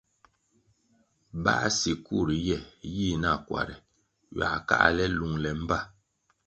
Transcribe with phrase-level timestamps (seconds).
[1.43, 2.57] Báh sikur ye
[2.95, 3.75] yih nakuare
[4.35, 5.79] ywiah káhle lungle mbpa.